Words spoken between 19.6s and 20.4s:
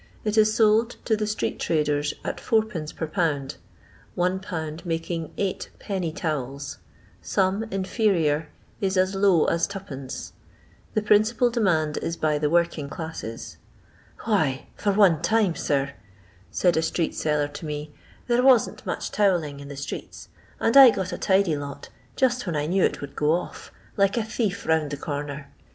the streets,